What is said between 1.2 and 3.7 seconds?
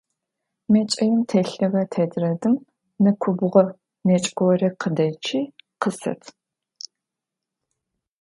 телъыгъэ тетрадым нэкӀубгъо